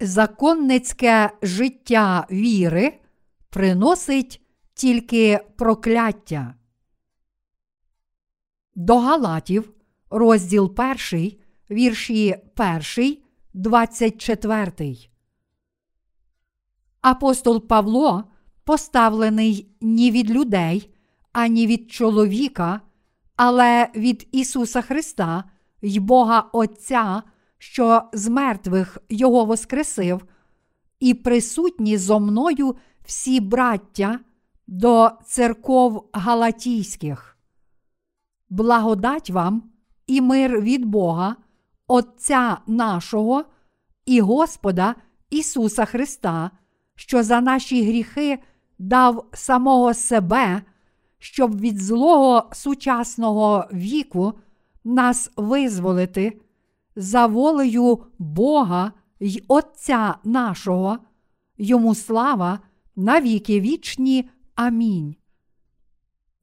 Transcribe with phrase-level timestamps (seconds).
[0.00, 3.00] законницьке життя віри
[3.50, 4.42] приносить
[4.74, 6.54] тільки прокляття.
[8.74, 9.72] До Галатів,
[10.10, 10.74] розділ
[11.12, 11.32] 1,
[11.70, 12.36] вірші
[12.96, 13.16] 1,
[13.54, 14.96] 24.
[17.00, 18.24] Апостол Павло
[18.64, 20.94] поставлений ні від людей,
[21.32, 22.80] ані від чоловіка,
[23.36, 25.44] але від Ісуса Христа
[25.82, 27.22] й Бога Отця,
[27.60, 30.24] що з мертвих Його воскресив,
[31.00, 34.20] і присутні зо мною всі браття
[34.66, 37.36] до церков Галатійських.
[38.50, 39.62] Благодать вам
[40.06, 41.36] і мир від Бога,
[41.86, 43.44] Отця нашого
[44.06, 44.94] і Господа
[45.30, 46.50] Ісуса Христа,
[46.94, 48.38] що за наші гріхи
[48.78, 50.62] дав самого себе,
[51.18, 54.32] щоб від злого сучасного віку
[54.84, 56.40] нас визволити
[56.96, 60.98] за волею Бога й Отця нашого,
[61.58, 62.58] йому слава
[62.96, 64.30] на віки вічні.
[64.54, 65.16] Амінь.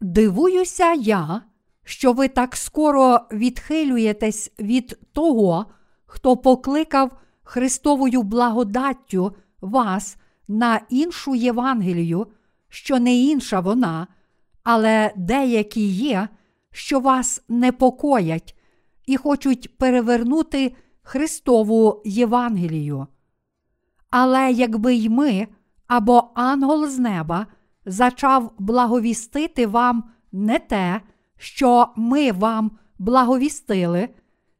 [0.02, 1.42] Дивуюся я,
[1.84, 5.66] що ви так скоро відхилюєтесь від того,
[6.06, 7.12] хто покликав
[7.44, 12.28] Христовою благодаттю вас на іншу Євангелію,
[12.70, 14.08] що не інша вона,
[14.64, 16.28] але деякі є,
[16.72, 18.57] що вас непокоять
[19.08, 23.08] і хочуть перевернути Христову Євангелію.
[24.10, 25.48] Але якби й ми
[25.88, 27.48] або ангел з неба
[27.86, 31.02] зачав благовістити вам не те,
[31.38, 34.10] що ми вам благовістили,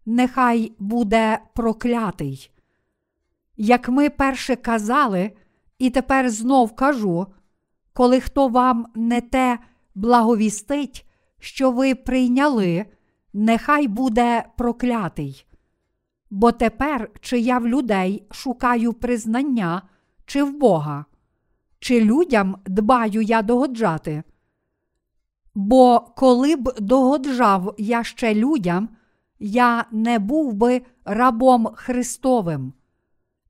[0.06, 2.52] нехай буде проклятий.
[3.58, 5.32] Як ми перше казали,
[5.80, 7.28] і тепер знов кажу,
[7.94, 9.60] коли хто вам не те
[9.96, 11.06] благовістить,
[11.40, 12.86] що ви прийняли,
[13.38, 15.46] нехай буде проклятий.
[16.30, 19.82] Бо тепер, чи я в людей шукаю признання,
[20.26, 21.06] чи в Бога,
[21.80, 24.24] чи людям дбаю я догоджати.
[25.56, 28.90] Бо коли б догоджав я ще людям,
[29.40, 32.74] я не був би рабом Христовим.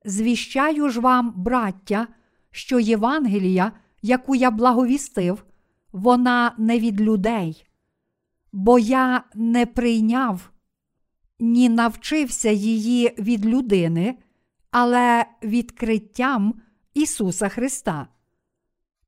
[0.04, 2.06] Звіщаю ж вам, браття,
[2.50, 3.72] що Євангелія,
[4.02, 5.44] яку я благовістив,
[5.92, 7.67] вона не від людей,
[8.52, 10.50] бо я не прийняв,
[11.40, 14.18] ні навчився її від людини,
[14.70, 16.54] але відкриттям
[16.94, 18.08] Ісуса Христа.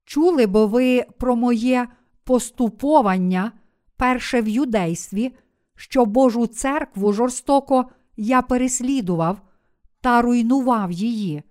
[0.04, 1.88] Чули бо ви про моє
[2.24, 3.52] поступовання
[3.96, 5.34] перше в юдействі,
[5.76, 7.86] що Божу церкву жорстоко
[8.16, 9.40] я переслідував
[10.00, 11.42] та руйнував її.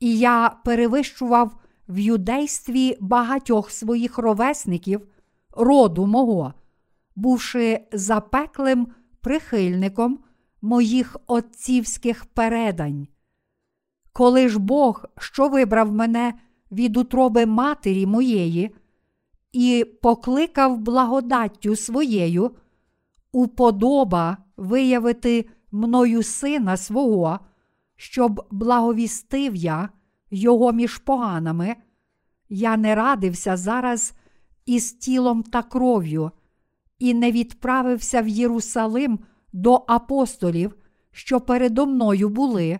[0.00, 1.56] І я перевищував
[1.88, 5.08] в юдействі багатьох своїх ровесників,
[5.50, 6.54] роду мого,
[7.16, 8.88] бувши запеклим
[9.20, 10.18] прихильником
[10.62, 13.08] моїх отцівських передань.
[14.12, 16.34] Коли ж Бог, що вибрав мене
[16.72, 18.74] від утроби матері моєї,
[19.52, 22.50] і покликав благодаттю своєю,
[23.32, 27.38] уподоба виявити мною сина свого,
[27.96, 29.88] щоб благовістив я
[30.30, 31.76] його між поганами,
[32.48, 34.12] я не радився зараз
[34.66, 36.30] із тілом та кров'ю,
[37.00, 39.18] і не відправився в Єрусалим
[39.52, 40.76] до апостолів,
[41.12, 42.78] що передо мною були,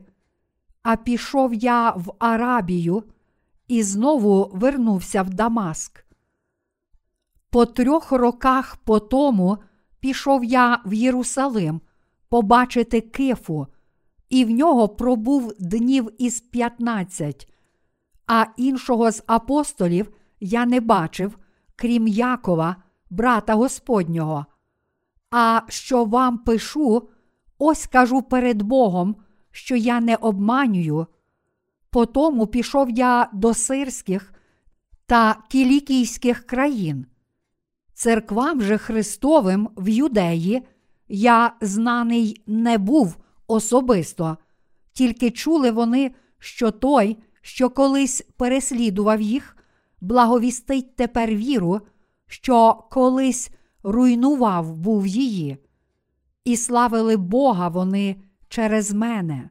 [0.82, 3.04] а пішов я в Арабію
[3.68, 6.04] і знову вернувся в Дамаск.
[7.50, 9.58] По трьох роках по тому
[10.00, 11.80] пішов я в Єрусалим
[12.28, 13.66] побачити кифу,
[14.28, 17.52] і в нього пробув днів із п'ятнадцять,
[18.26, 21.38] а іншого з апостолів я не бачив,
[21.76, 22.76] крім Якова,
[23.10, 24.46] брата Господнього.
[25.30, 27.08] А що вам пишу,
[27.58, 29.16] ось кажу перед Богом,
[29.50, 31.06] що я не обманюю.
[31.90, 34.32] Потому пішов я до сирських
[35.06, 37.06] та кілікійських країн.
[37.94, 40.62] Церквам же Христовим в Юдеї
[41.08, 44.36] я знаний не був особисто,
[44.92, 49.56] тільки чули вони, що той, що колись переслідував їх,
[50.00, 51.80] благовістить тепер віру,
[52.30, 53.50] що колись
[53.82, 55.58] руйнував був її,
[56.44, 58.16] і славили Бога вони
[58.48, 59.50] через мене.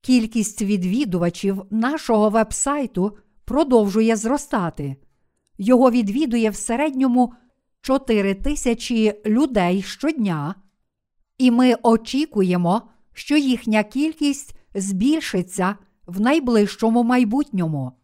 [0.00, 4.96] Кількість відвідувачів нашого вебсайту продовжує зростати.
[5.58, 7.34] Його відвідує в середньому
[7.80, 10.54] 4 тисячі людей щодня,
[11.38, 12.82] і ми очікуємо,
[13.12, 15.76] що їхня кількість збільшиться
[16.06, 17.99] в найближчому майбутньому.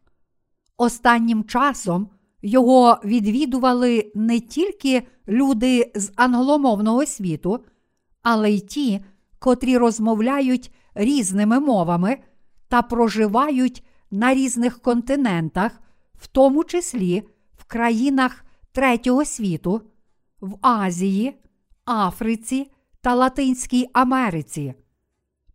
[0.77, 2.09] Останнім часом
[2.43, 7.65] його відвідували не тільки люди з англомовного світу,
[8.23, 9.05] але й ті,
[9.39, 12.19] котрі розмовляють різними мовами
[12.69, 15.81] та проживають на різних континентах,
[16.15, 17.23] в тому числі
[17.59, 19.83] в країнах третього світу,
[20.41, 21.35] в Азії,
[21.85, 22.71] Африці
[23.01, 24.75] та Латинській Америці.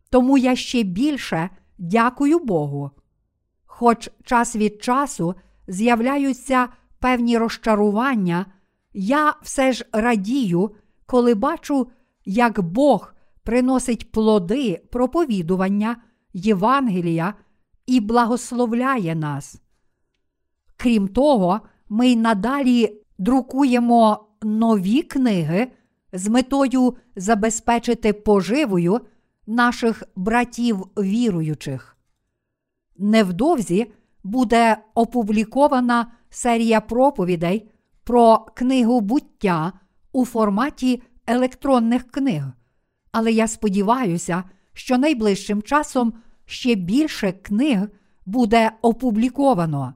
[0.09, 2.91] Тому я ще більше дякую Богу.
[3.81, 5.35] Хоч час від часу
[5.67, 6.67] з'являються
[6.99, 8.45] певні розчарування,
[8.93, 10.71] я все ж радію,
[11.05, 11.87] коли бачу,
[12.25, 13.13] як Бог
[13.43, 15.97] приносить плоди проповідування
[16.33, 17.33] Євангелія
[17.85, 19.61] і благословляє нас.
[20.77, 25.67] Крім того, ми й надалі друкуємо нові книги
[26.13, 28.99] з метою забезпечити поживою
[29.47, 31.97] наших братів віруючих.
[33.01, 33.91] Невдовзі
[34.23, 37.69] буде опублікована серія проповідей
[38.03, 39.73] про книгу буття
[40.11, 42.43] у форматі електронних книг.
[43.11, 44.43] Але я сподіваюся,
[44.73, 46.13] що найближчим часом
[46.45, 47.87] ще більше книг
[48.25, 49.93] буде опубліковано.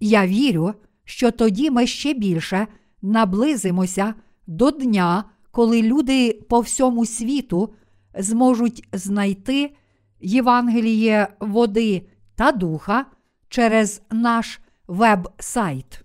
[0.00, 0.74] Я вірю,
[1.04, 2.66] що тоді ми ще більше
[3.02, 4.14] наблизимося
[4.46, 7.74] до дня, коли люди по всьому світу
[8.18, 9.74] зможуть знайти
[10.20, 12.06] Євангеліє води
[12.38, 13.06] та духа
[13.48, 16.04] через наш веб-сайт.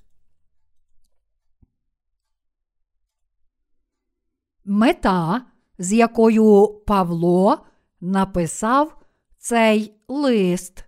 [4.65, 5.45] Мета,
[5.77, 7.65] з якою Павло
[8.01, 9.01] написав
[9.37, 10.85] цей лист.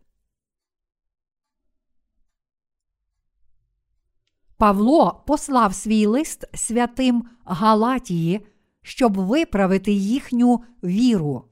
[4.58, 8.48] Павло послав свій лист святим Галатії,
[8.82, 11.46] щоб виправити їхню віру.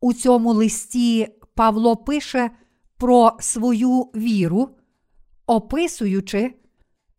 [0.00, 2.50] У цьому листі Павло пише
[2.98, 4.70] про свою віру,
[5.46, 6.54] описуючи,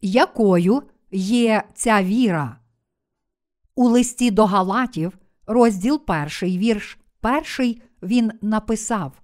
[0.01, 2.59] якою є ця віра.
[3.75, 5.17] У листі до Галатів,
[5.47, 9.21] розділ перший, вірш перший, він написав: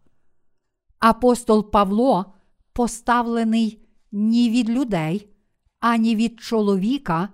[1.00, 2.34] Апостол Павло
[2.74, 5.30] поставлений ні від людей,
[5.80, 7.30] ані від чоловіка,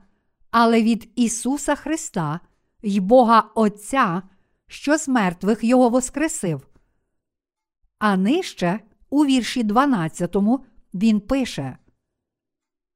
[0.51, 2.39] але від Ісуса Христа
[2.83, 4.21] й Бога Отця,
[4.68, 6.68] що з мертвих Його воскресив.
[8.00, 8.79] А нижче,
[9.12, 10.36] у вірші 12,
[10.94, 11.78] він пише: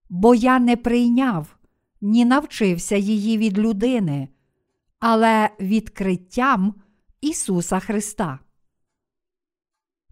[0.10, 1.58] Бо я не прийняв,
[2.02, 4.30] ні навчився її від людини,
[5.00, 6.74] але відкриттям
[7.22, 8.40] Ісуса Христа.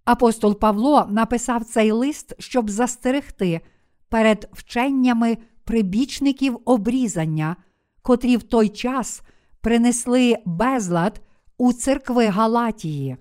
[0.05, 3.61] Апостол Павло написав цей лист, щоб застерегти
[4.09, 7.55] перед вченнями прибічників обрізання,
[8.01, 9.21] котрі в той час
[9.61, 11.21] принесли безлад
[11.57, 13.17] у церкви Галатії.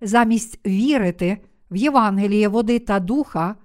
[0.00, 1.44] Замість вірити
[1.74, 3.56] в Євангеліє води та духа,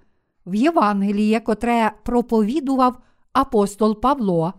[0.46, 2.98] в Євангеліє, котре проповідував
[3.34, 4.54] апостол Павло,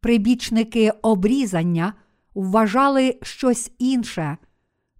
[0.00, 1.92] прибічники обрізання
[2.34, 4.36] вважали щось інше,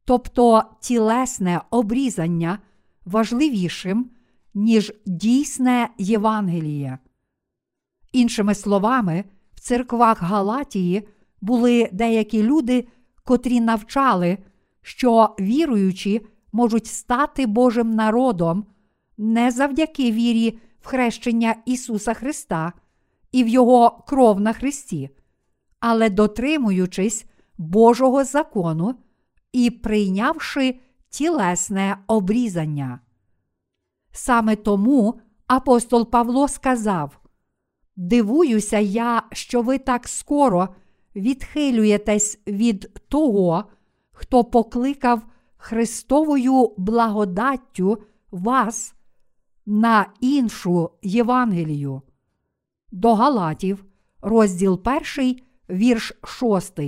[0.05, 2.59] тобто тілесне обрізання
[3.05, 4.11] важливішим,
[4.55, 6.99] ніж дійсне Євангеліє.
[8.13, 9.25] Іншими словами,
[9.55, 11.09] в церквах Галатії
[11.41, 12.89] були деякі люди,
[13.25, 14.39] котрі навчали,
[14.83, 18.67] що віруючі можуть стати Божим народом
[19.19, 22.73] не завдяки вірі в хрещення Ісуса Христа
[23.33, 25.11] і в Його кров на Христі,
[25.81, 27.27] але дотримуючись
[27.59, 28.95] Божого закону
[29.53, 33.01] і прийнявши тілесне обрізання.
[34.13, 37.21] Саме тому апостол Павло сказав:
[37.97, 40.69] Дивуюся я, що ви так скоро
[41.17, 43.65] відхилюєтесь від того,
[44.13, 45.23] хто покликав
[45.59, 48.95] Христовою благодаттю вас
[49.67, 52.03] на іншу Євангелію.
[52.93, 53.85] До Галатів,
[54.21, 54.83] розділ
[55.17, 55.37] 1,
[55.71, 56.81] вірш 6.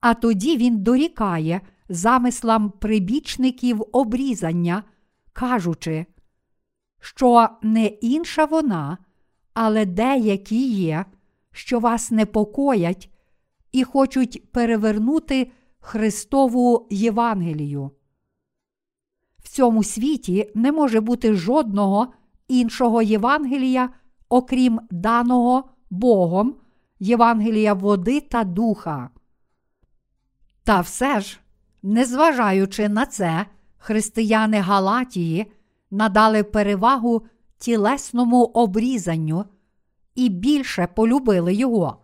[0.00, 4.82] А тоді він дорікає замислам прибічників обрізання,
[5.32, 6.06] кажучи,
[7.00, 8.98] що не інша вона,
[9.54, 11.04] але деякі є,
[11.52, 13.10] що вас непокоять
[13.72, 15.50] і хочуть перевернути
[15.80, 17.90] Христову Євангелію.
[19.38, 22.12] В цьому світі не може бути жодного
[22.48, 23.90] іншого Євангелія,
[24.28, 26.54] окрім даного Богом,
[26.98, 29.10] Євангелія води та духа.
[30.64, 31.40] Та все ж,
[31.82, 33.46] незважаючи на це,
[33.76, 35.52] християни Галатії
[35.90, 37.26] надали перевагу
[37.58, 39.44] тілесному обрізанню
[40.14, 42.02] і більше полюбили його.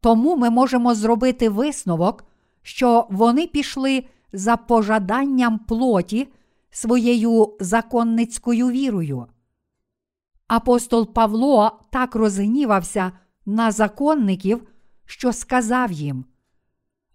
[0.00, 2.24] Тому ми можемо зробити висновок,
[2.68, 6.28] що вони пішли за пожаданням плоті
[6.70, 9.26] своєю законницькою вірою.
[10.48, 13.12] Апостол Павло так розгнівався
[13.46, 14.68] на законників,
[15.04, 16.24] що сказав їм: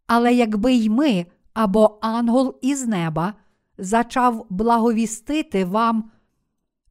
[0.08, 3.34] Але якби й ми або ангел із неба
[3.78, 6.12] зачав благовістити вам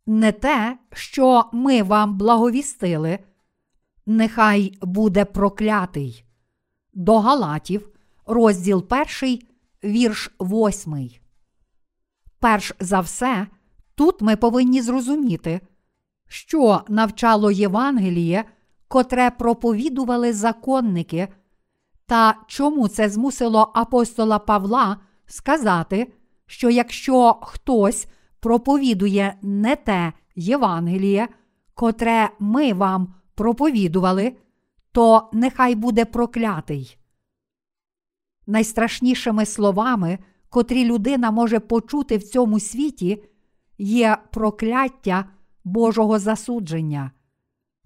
[0.06, 3.18] не те, що ми вам благовістили,
[4.06, 6.24] нехай буде проклятий.
[6.94, 7.91] До Галатів,
[8.26, 8.86] розділ
[9.22, 9.38] 1,
[9.84, 11.10] вірш 8.
[12.40, 13.46] Перш за все,
[13.94, 15.60] тут ми повинні зрозуміти,
[16.28, 18.44] що навчало Євангеліє,
[18.88, 21.28] котре проповідували законники,
[22.06, 26.12] та чому це змусило апостола Павла сказати,
[26.46, 28.06] що якщо хтось
[28.40, 31.28] проповідує не те Євангеліє,
[31.74, 34.36] котре ми вам проповідували,
[34.92, 36.98] то нехай буде проклятий.
[38.46, 40.18] Найстрашнішими словами,
[40.48, 43.24] котрі людина може почути в цьому світі,
[43.78, 45.24] є прокляття
[45.64, 47.10] Божого засудження.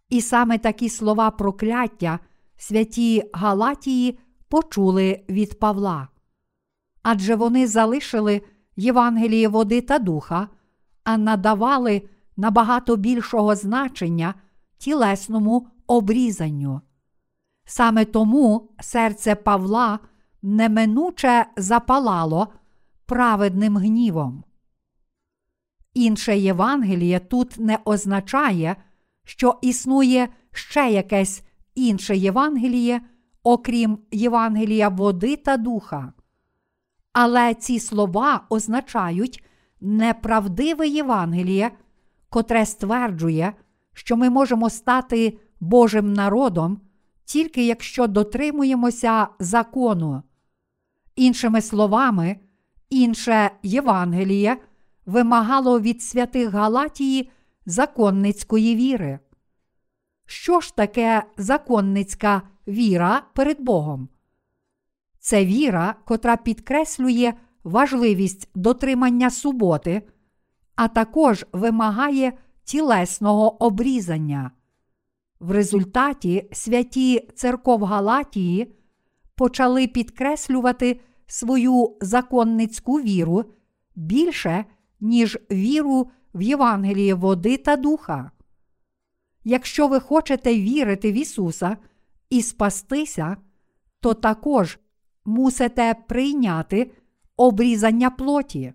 [0.08, 2.18] І саме такі слова прокляття
[2.56, 6.08] святі Галатії почули від Павла.
[7.02, 8.42] Адже вони залишили
[8.76, 10.48] Євангеліє води та духа,
[11.04, 12.02] а надавали
[12.36, 14.34] набагато більшого значення
[14.78, 16.80] тілесному обрізанню.
[17.64, 19.98] Саме тому серце Павла
[20.46, 22.48] неминуче запалало
[23.06, 24.44] праведним гнівом.
[25.94, 28.76] Інше Євангеліє тут не означає,
[29.24, 31.42] що існує ще якесь
[31.74, 33.00] інше Євангеліє,
[33.42, 36.12] окрім Євангелія води та духа.
[37.12, 39.44] Але ці слова означають
[39.80, 41.70] неправдиве Євангеліє,
[42.28, 43.52] котре стверджує,
[43.92, 46.80] що ми можемо стати Божим народом
[47.24, 50.22] тільки якщо дотримуємося закону.
[51.16, 52.36] Іншими словами,
[52.90, 54.56] інше Євангеліє
[55.06, 57.30] вимагало від святих Галатії
[57.66, 59.18] законницької віри.
[60.26, 64.08] Що ж таке законницька віра перед Богом?
[65.18, 70.02] Це віра, котра підкреслює важливість дотримання суботи,
[70.74, 72.32] а також вимагає
[72.64, 74.50] тілесного обрізання.
[75.40, 78.76] В результаті святі церков Галатії
[79.36, 83.44] почали підкреслювати свою законницьку віру
[83.94, 84.64] більше,
[85.00, 88.30] ніж віру в Євангеліє води та духа.
[89.44, 91.76] Якщо ви хочете вірити в Ісуса
[92.30, 93.36] і спастися,
[94.00, 94.78] то також
[95.24, 96.90] мусите прийняти
[97.36, 98.72] обрізання плоті.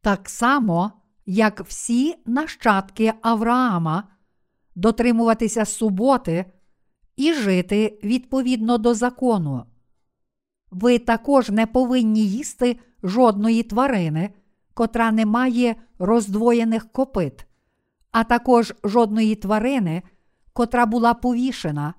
[0.00, 0.92] Так само,
[1.26, 4.08] як всі нащадки Авраама,
[4.74, 6.44] дотримуватися суботи
[7.16, 9.64] і жити відповідно до закону.
[10.70, 14.30] Ви також не повинні їсти жодної тварини,
[14.74, 17.46] котра не має роздвоєних копит,
[18.10, 20.02] а також жодної тварини,
[20.52, 21.94] котра була повішена.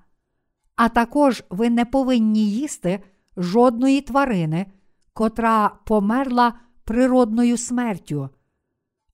[0.76, 3.00] А також ви не повинні їсти
[3.36, 4.66] жодної тварини,
[5.12, 8.28] котра померла природною смертю.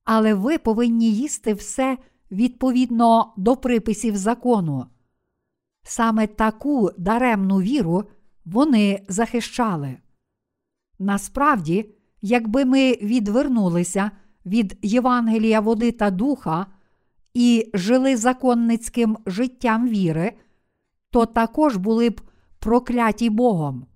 [0.04, 1.98] Але ви повинні їсти все
[2.30, 4.86] відповідно до приписів закону.
[5.82, 8.04] Саме таку даремну віру
[8.46, 9.96] вони захищали.
[10.98, 11.90] Насправді,
[12.22, 14.10] якби ми відвернулися
[14.46, 16.66] від Євангелія води та духа
[17.34, 20.32] і жили законницьким життям віри,
[21.10, 22.20] то також були б
[22.58, 23.86] прокляті Богом.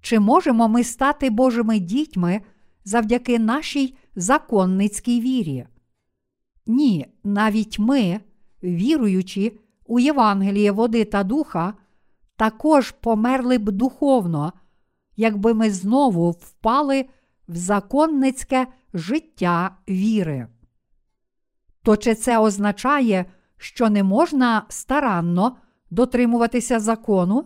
[0.00, 2.40] Чи можемо ми стати Божими дітьми
[2.84, 5.66] завдяки нашій законницькій вірі?
[6.66, 8.20] Ні, навіть ми,
[8.62, 9.52] віруючи
[9.86, 11.74] у Євангеліє води та духа,
[12.40, 14.52] також померли б духовно,
[15.16, 17.06] якби ми знову впали
[17.48, 20.48] в законницьке життя віри.
[21.82, 23.24] То чи це означає,
[23.56, 25.56] що не можна старанно
[25.90, 27.44] дотримуватися закону?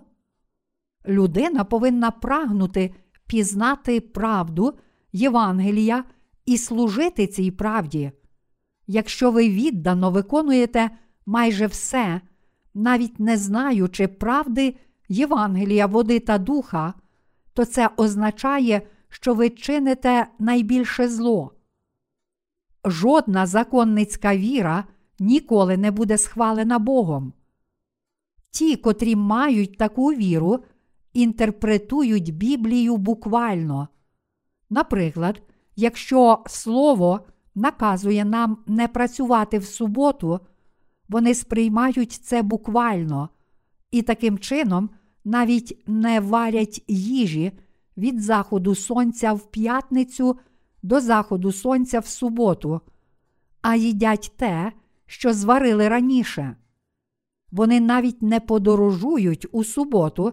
[1.07, 2.95] Людина повинна прагнути
[3.27, 4.79] пізнати правду
[5.13, 6.05] Євангелія
[6.47, 8.13] і служити цій правді.
[8.87, 10.91] Якщо ви віддано виконуєте
[11.27, 12.21] майже все,
[12.75, 14.77] навіть не знаючи правди
[15.09, 16.95] Євангелія, води та духа,
[17.53, 21.53] то це означає, що ви чините найбільше зло.
[22.85, 24.85] Жодна законницька віра
[25.19, 27.33] ніколи не буде схвалена Богом.
[28.51, 30.65] Ті, котрі мають таку віру,
[31.13, 33.89] інтерпретують Біблію буквально.
[34.71, 35.43] Наприклад,
[35.77, 37.21] якщо Слово
[37.55, 40.41] наказує нам не працювати в суботу,
[41.09, 43.29] вони сприймають це буквально
[43.95, 44.91] і таким чином
[45.25, 47.53] навіть не варять їжі
[47.97, 50.39] від заходу сонця в п'ятницю
[50.83, 52.81] до заходу сонця в суботу,
[53.63, 54.73] а їдять те,
[55.07, 56.57] що зварили раніше.
[57.53, 60.33] Вони навіть не подорожують у суботу,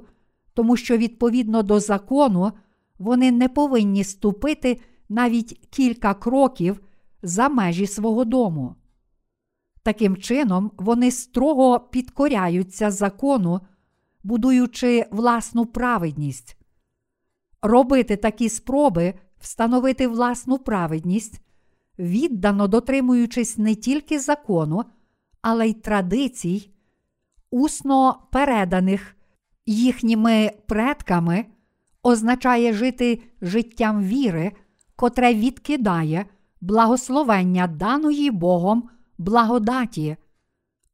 [0.54, 2.52] тому що відповідно до закону
[3.00, 6.80] вони не повинні ступити навіть кілька кроків
[7.22, 8.76] за межі свого дому.
[9.84, 13.60] Таким чином, вони строго підкоряються закону,
[14.24, 16.58] будуючи власну праведність.
[17.62, 21.42] Робити такі спроби встановити власну праведність,
[22.00, 24.84] віддано дотримуючись не тільки закону,
[25.42, 26.72] але й традицій,
[27.52, 29.16] усно переданих
[29.66, 31.46] їхніми предками,
[32.04, 34.52] означає жити життям віри,
[34.96, 36.26] котре відкидає
[36.62, 38.90] благословення даної Богом
[39.22, 40.18] благодаті,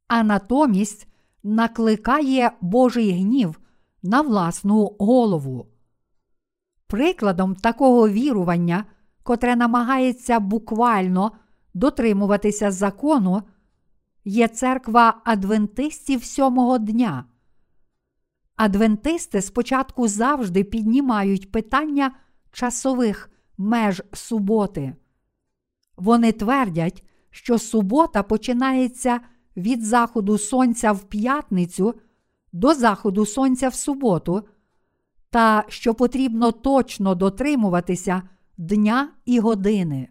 [0.08, 1.08] а натомість
[1.42, 3.60] накликає Божий гнів
[4.02, 5.66] на власну голову.
[6.86, 8.84] Прикладом такого вірування,
[9.22, 11.32] котре намагається буквально
[11.74, 13.42] дотримуватися закону,
[14.24, 17.24] є церква адвентистів сьомого дня.
[18.56, 22.14] Адвентисти спочатку завжди піднімають питання
[22.52, 24.94] часових меж суботи.
[25.96, 29.20] Вони твердять, що субота починається
[29.56, 31.94] від заходу сонця в п'ятницю
[32.52, 34.42] до заходу сонця в суботу,
[35.30, 38.22] та що потрібно точно дотримуватися
[38.58, 40.08] дня і години.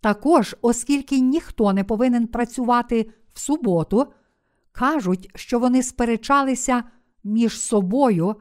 [0.00, 4.06] Також, оскільки ніхто не повинен працювати в суботу,
[4.72, 6.84] кажуть, що вони сперечалися
[7.24, 8.36] між собою,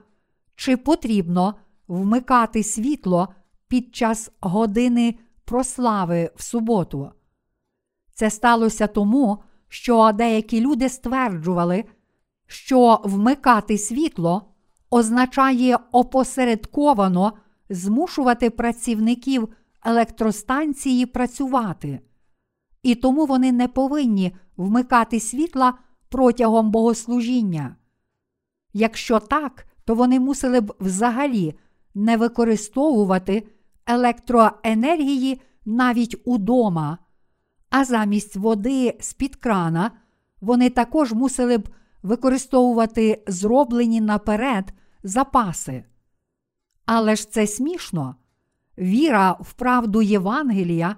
[0.56, 1.56] чи потрібно
[1.88, 3.34] вмикати світло
[3.68, 7.12] під час години прослави в суботу.
[8.14, 11.84] Це сталося тому, що деякі люди стверджували,
[12.48, 14.54] що вмикати світло
[14.90, 17.34] означає опосередковано
[17.70, 19.50] змушувати працівників
[19.86, 22.00] електростанції працювати,
[22.84, 25.74] і тому вони не повинні вмикати світла
[26.10, 27.76] протягом богослужіння.
[28.74, 31.54] Якщо так, то вони мусили б взагалі
[31.96, 33.48] не використовувати
[33.86, 36.98] електроенергії навіть удома,
[37.74, 39.92] а замість води з-під крана
[40.42, 41.70] вони також мусили б
[42.04, 45.84] використовувати зроблені наперед запаси.
[46.86, 48.16] Але ж це смішно.
[48.78, 50.96] Віра в правду Євангелія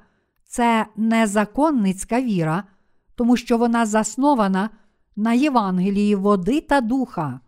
[0.48, 2.64] це не законницька віра,
[3.16, 4.70] тому що вона заснована
[5.16, 7.40] на Євангелії води та духа.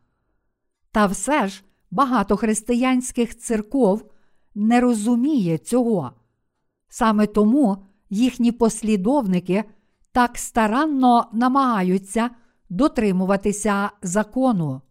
[0.92, 4.12] Та все ж багато християнських церков
[4.56, 6.12] не розуміє цього.
[6.90, 7.78] Саме тому
[8.10, 9.64] їхні послідовники
[10.12, 12.30] так старанно намагаються
[12.70, 14.82] дотримуватися закону.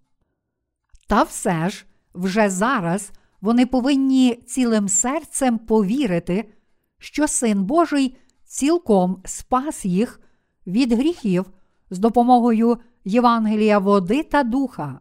[1.09, 6.53] Та все ж вже зараз вони повинні цілим серцем повірити,
[6.99, 10.21] що Син Божий цілком спас їх
[10.67, 11.51] від гріхів
[11.91, 15.01] з допомогою Євангелія води та духа.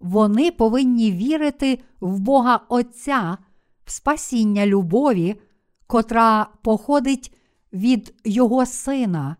[0.00, 3.38] Вони повинні вірити в Бога Отця,
[3.84, 5.40] в спасіння любові,
[5.86, 7.36] котра походить
[7.72, 9.36] від Його Сина,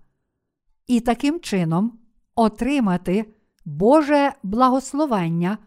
[0.86, 1.98] і таким чином
[2.34, 5.58] отримати Боже благословення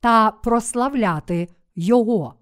[0.00, 2.34] та прославляти Його.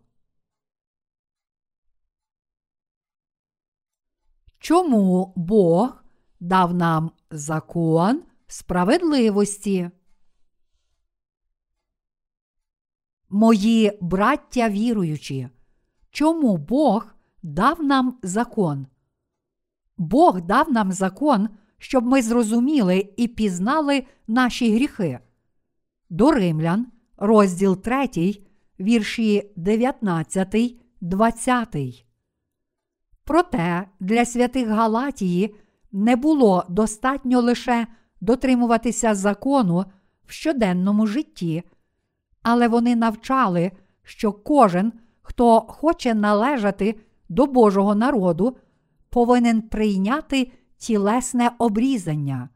[4.59, 6.03] Чому Бог
[6.41, 9.91] дав нам закон справедливості?
[13.29, 15.49] Мої браття віруючі,
[16.11, 18.87] чому Бог дав нам закон?
[19.99, 21.49] Бог дав нам закон,
[21.79, 25.19] щоб ми зрозуміли і пізнали наші гріхи.
[26.11, 28.09] До Римлян, розділ 3,
[28.81, 30.57] вірші 19,
[31.01, 32.05] 20.
[33.25, 35.55] Проте для святих Галатії
[35.93, 37.87] не було достатньо лише
[38.21, 39.85] дотримуватися закону
[40.27, 41.63] в щоденному житті,
[42.43, 43.73] але вони навчали,
[44.03, 48.57] що кожен, хто хоче належати до Божого народу,
[49.11, 52.49] повинен прийняти тілесне обрізання.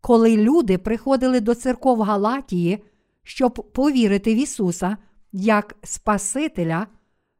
[0.00, 2.84] Коли люди приходили до церков Галатії,
[3.22, 4.96] щоб повірити в Ісуса
[5.32, 6.86] як Спасителя,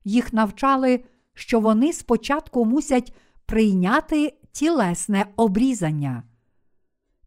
[0.04, 3.14] їх навчали, що вони спочатку мусять
[3.46, 6.22] прийняти тілесне обрізання.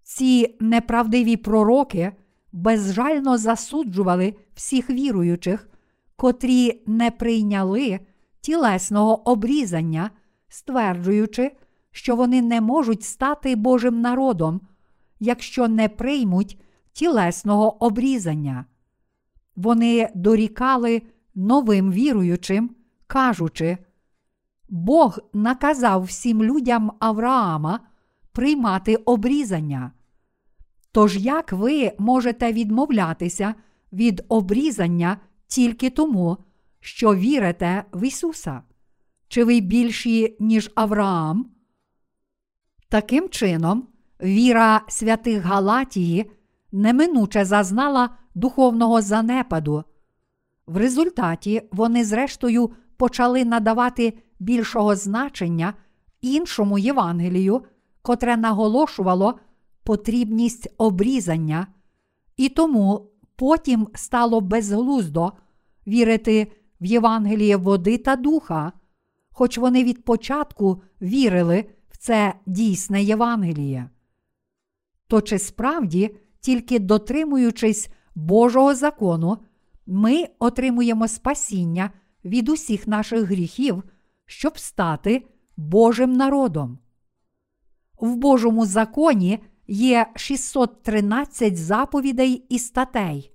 [0.03, 2.11] Ці неправдиві пророки
[2.51, 5.69] безжально засуджували всіх віруючих,
[6.15, 7.99] котрі не прийняли
[8.43, 10.09] тілесного обрізання,
[10.47, 11.51] стверджуючи,
[11.91, 14.61] що вони не можуть стати Божим народом,
[15.19, 16.61] якщо не приймуть
[16.93, 18.65] тілесного обрізання.
[19.55, 21.01] Вони дорікали
[21.35, 22.75] новим віруючим,
[23.07, 23.77] кажучи,
[24.69, 27.79] Бог наказав всім людям Авраама
[28.31, 29.91] приймати обрізання.
[30.91, 33.55] Тож як ви можете відмовлятися
[33.93, 36.37] від обрізання тільки тому,
[36.83, 38.61] що вірите в Ісуса?
[39.27, 41.49] Чи ви більші, ніж Авраам?
[42.89, 43.87] Таким чином,
[44.23, 46.31] віра святих Галатії
[46.71, 49.83] неминуче зазнала духовного занепаду.
[50.67, 55.73] В результаті вони, зрештою, почали надавати більшого значення
[56.21, 57.63] іншому Євангелію,
[58.01, 59.39] котре наголошувало
[59.83, 61.67] потрібність обрізання,
[62.37, 65.33] і тому потім стало безглуздо
[65.87, 66.51] вірити
[66.83, 68.71] в Євангеліє води та духа,
[69.31, 73.89] хоч вони від початку вірили в це дійсне Євангеліє.
[75.07, 79.37] То чи справді, тільки дотримуючись Божого закону,
[79.85, 81.91] ми отримуємо спасіння
[82.25, 83.83] від усіх наших гріхів,
[84.25, 86.79] щоб стати Божим народом.
[87.99, 93.32] В Божому законі є 613 заповідей і статей.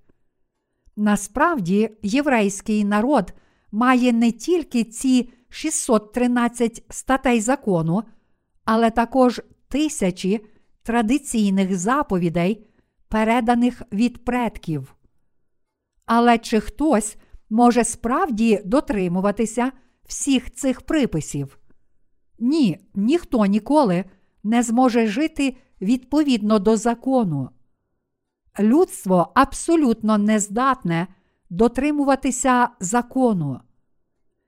[1.00, 3.32] Насправді, єврейський народ
[3.72, 8.02] має не тільки ці 613 статей закону,
[8.64, 10.40] але також тисячі
[10.82, 12.66] традиційних заповідей,
[13.08, 14.94] переданих від предків.
[16.06, 17.16] Але чи хтось
[17.50, 19.72] може справді дотримуватися
[20.06, 21.58] всіх цих приписів?
[22.38, 24.04] Ні, ніхто ніколи
[24.42, 27.50] не зможе жити відповідно до закону.
[28.60, 31.06] Людство абсолютно не здатне
[31.50, 33.60] дотримуватися закону.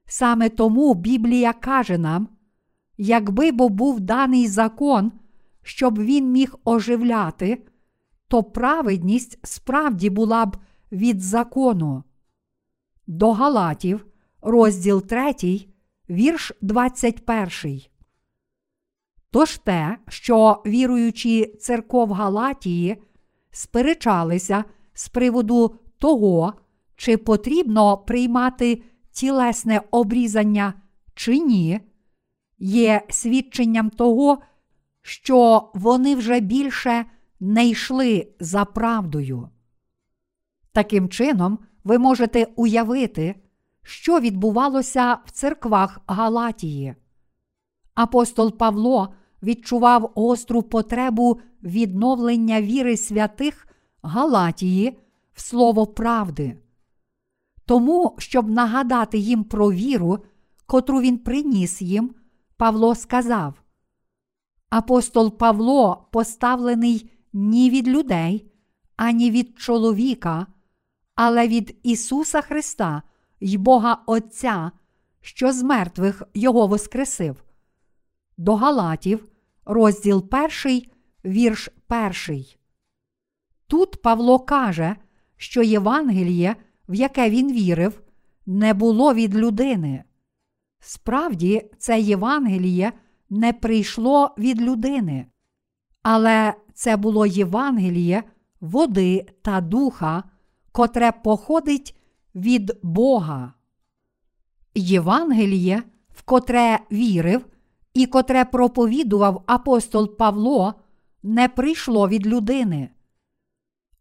[0.07, 2.29] Саме тому Біблія каже нам,
[2.99, 5.13] якби бо був даний закон,
[5.63, 7.67] щоб він міг оживляти,
[8.29, 10.57] то праведність справді була б
[10.93, 12.05] від закону.
[13.07, 14.07] До Галатів,
[14.43, 15.35] розділ 3,
[16.11, 17.81] вірш 21.
[19.31, 23.03] Тож те, що віруючі церков Галатії
[23.51, 26.53] сперечалися з приводу того,
[26.97, 28.83] чи потрібно приймати
[29.13, 30.75] тілесне обрізання
[31.15, 31.81] чи ні,
[32.59, 34.39] є свідченням того,
[35.03, 37.05] що вони вже більше
[37.41, 39.49] не йшли за правдою.
[40.73, 43.35] Таким чином, ви можете уявити,
[43.83, 46.95] що відбувалося в церквах Галатії.
[47.95, 53.67] Апостол Павло відчував гостру потребу відновлення віри святих
[54.03, 54.99] Галатії
[55.33, 56.57] в слово правди.
[57.67, 60.19] Тому, щоб нагадати їм про віру,
[60.67, 62.15] котру він приніс їм,
[62.57, 63.55] Павло сказав:
[64.71, 68.53] Апостол Павло поставлений ні від людей,
[68.97, 70.47] ані від чоловіка,
[71.15, 73.03] але від Ісуса Христа
[73.41, 74.71] й Бога Отця,
[75.21, 77.50] що з мертвих Його воскресив.
[78.41, 79.29] До Галатів,
[79.65, 80.29] розділ
[80.65, 80.83] 1,
[81.25, 81.69] вірш
[82.29, 82.45] 1.
[83.67, 84.97] Тут Павло каже,
[85.37, 86.57] що Євангеліє,
[86.89, 88.03] в яке він вірив,
[88.47, 90.05] не було від людини.
[90.81, 92.93] Справді, це Євангеліє
[93.31, 95.27] не прийшло від людини,
[96.03, 98.23] але це було Євангеліє
[98.61, 100.25] води та духа,
[100.73, 101.97] котре походить
[102.35, 103.55] від Бога.
[104.75, 105.83] Євангеліє,
[106.15, 107.50] в котре вірив
[107.95, 110.75] і котре проповідував апостол Павло,
[111.23, 112.91] не прийшло від людини.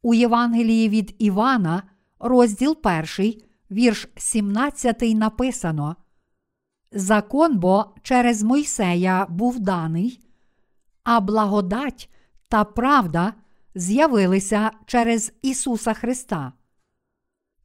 [0.01, 1.83] У Євангелії від Івана,
[2.19, 2.77] розділ
[3.17, 3.33] 1,
[3.71, 5.95] вірш 17 написано:
[6.91, 10.19] Закон бо через Мойсея був даний,
[11.03, 12.09] а благодать
[12.47, 13.33] та правда
[13.75, 16.53] з'явилися через Ісуса Христа.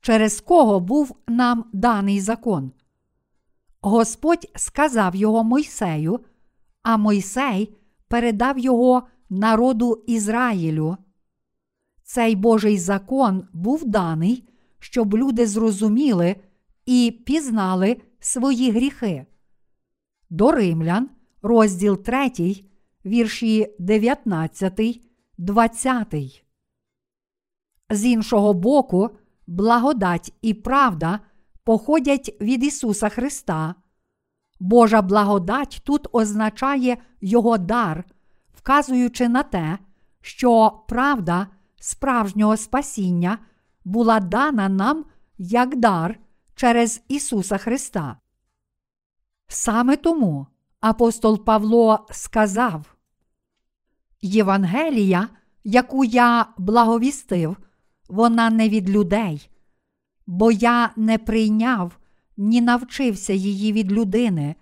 [0.01, 2.73] Через кого був нам даний закон?
[3.87, 6.21] Господь сказав його Мойсею,
[6.83, 7.75] а Мойсей
[8.09, 10.97] передав його народу Ізраїлю.
[12.03, 16.37] Цей Божий закон був даний, щоб люди зрозуміли
[16.87, 19.27] і пізнали свої гріхи.
[20.31, 21.11] До Римлян,
[21.43, 22.31] розділ 3,
[23.05, 25.01] вірші 19,
[25.39, 26.45] 20.
[27.91, 29.11] З іншого боку,
[29.47, 31.21] благодать і правда
[31.65, 33.75] походять від Ісуса Христа.
[34.61, 38.05] Божа благодать тут означає Його дар,
[38.55, 39.79] вказуючи на те,
[40.21, 41.47] що правда
[41.81, 43.39] справжнього спасіння
[43.85, 45.05] була дана нам
[45.39, 46.19] як дар
[46.55, 48.17] через Ісуса Христа.
[49.49, 50.47] Саме тому
[50.81, 52.95] апостол Павло сказав:
[54.23, 55.29] Євангелія,
[55.65, 57.57] яку я благовістив,
[58.09, 59.51] вона не від людей,
[60.27, 61.99] бо я не прийняв
[62.37, 64.55] ні навчився її від людини,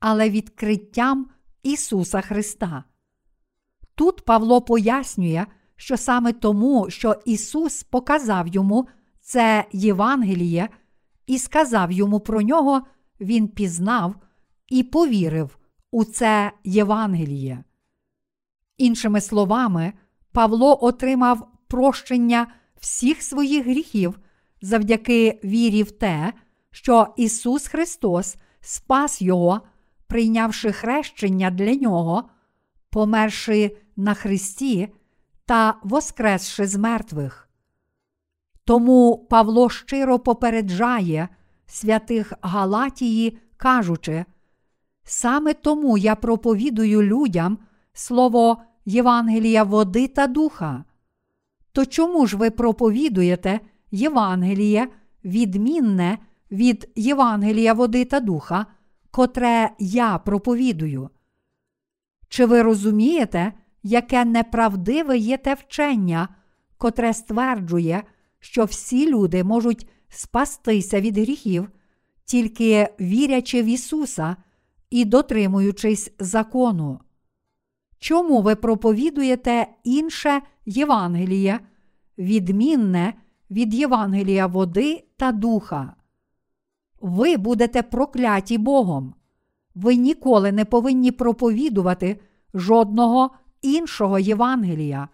[0.00, 1.26] але відкриттям
[1.62, 2.84] Ісуса Христа.
[3.94, 8.88] Тут Павло пояснює, що саме тому, що Ісус показав йому
[9.20, 10.68] це Євангеліє
[11.26, 12.82] і сказав йому про нього,
[13.20, 14.14] він пізнав
[14.68, 15.58] і повірив
[15.90, 17.64] у це Євангеліє.
[18.78, 19.92] Іншими словами,
[20.32, 22.46] Павло отримав прощення
[22.80, 24.18] всіх своїх гріхів
[24.62, 26.32] завдяки вірі в те,
[26.70, 29.60] що Ісус Христос спас Його,
[30.06, 32.24] прийнявши хрещення для нього,
[32.90, 34.88] померши на Христі
[35.46, 37.48] та воскресши з мертвих.
[38.64, 41.28] Тому Павло щиро попереджає
[41.66, 44.24] святих Галатії, кажучи,
[45.04, 47.58] саме тому я проповідую людям
[47.92, 50.84] слово Євангелія води та духа.
[51.72, 53.60] То чому ж ви проповідуєте
[53.92, 54.88] Євангеліє,
[55.24, 56.18] відмінне
[56.50, 58.66] від Євангелія води та духа,
[59.10, 61.10] котре я проповідую?
[62.28, 63.52] Чи ви розумієте,
[63.82, 66.28] яке неправдиве є те вчення,
[66.78, 68.02] котре стверджує,
[68.40, 71.68] що всі люди можуть спастися від гріхів,
[72.24, 74.36] тільки вірячи в Ісуса
[74.90, 77.00] і дотримуючись закону?
[77.98, 81.60] Чому ви проповідуєте інше Євангеліє,
[82.18, 83.14] відмінне
[83.52, 85.94] від Євангелія води та духа?
[87.00, 89.14] Ви будете прокляті Богом.
[89.74, 92.20] Ви ніколи не повинні проповідувати
[92.54, 93.30] жодного
[93.62, 95.08] іншого Євангелія.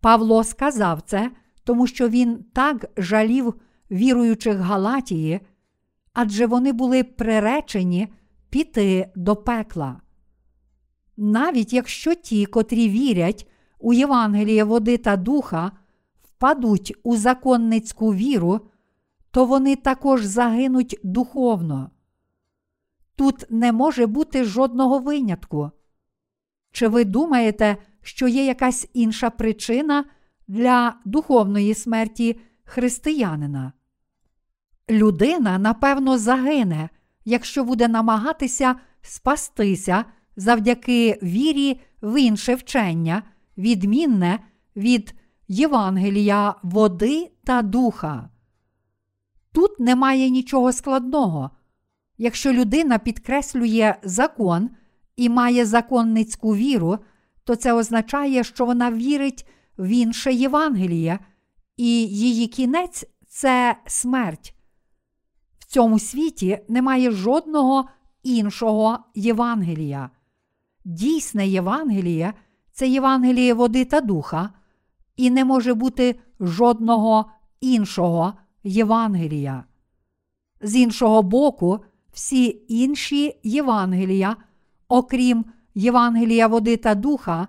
[0.00, 1.30] Павло сказав це,
[1.64, 3.54] тому що він так жалів
[3.90, 5.40] віруючих Галатії,
[6.12, 8.08] адже вони були приречені
[8.50, 10.00] піти до пекла.
[11.16, 15.72] Навіть якщо ті, котрі вірять у Євангеліє води та духа,
[16.44, 18.60] впадуть у законницьку віру,
[19.30, 21.90] то вони також загинуть духовно.
[23.16, 25.70] Тут не може бути жодного винятку.
[26.72, 30.04] Чи ви думаєте, що є якась інша причина
[30.48, 33.72] для духовної смерті християнина?
[34.90, 36.88] Людина, напевно, загине,
[37.24, 40.04] якщо буде намагатися спастися
[40.36, 43.22] завдяки вірі в інше вчення,
[43.58, 44.38] відмінне
[44.76, 45.14] від
[45.48, 48.30] Євангелія води та духа.
[49.52, 51.50] Тут немає нічого складного.
[52.18, 54.70] Якщо людина підкреслює закон
[55.16, 56.98] і має законницьку віру,
[57.44, 61.18] то це означає, що вона вірить в інше Євангеліє,
[61.76, 64.54] і її кінець це смерть.
[65.58, 67.88] В цьому світі немає жодного
[68.22, 70.10] іншого Євангелія.
[70.84, 72.34] Дійсне Євангеліє
[72.72, 74.50] це Євангеліє води та духа,
[75.16, 78.32] і не може бути жодного іншого
[78.64, 79.64] Євангелія.
[80.60, 81.78] З іншого боку,
[82.12, 84.36] всі інші Євангелія,
[84.88, 87.48] окрім Євангелія води та духа,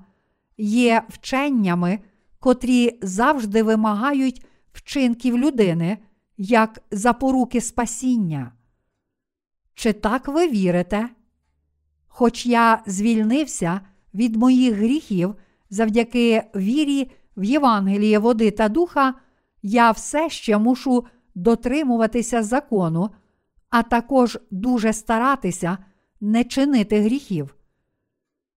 [0.57, 1.99] є вченнями,
[2.39, 5.97] котрі завжди вимагають вчинків людини
[6.37, 8.51] як запоруки спасіння.
[9.73, 11.09] Чи так ви вірите?
[12.07, 13.81] Хоч я звільнився
[14.13, 15.35] від моїх гріхів
[15.69, 19.13] завдяки вірі в Євангеліє води та духа,
[19.61, 23.09] я все ще мушу дотримуватися закону,
[23.69, 25.77] а також дуже старатися
[26.21, 27.55] не чинити гріхів.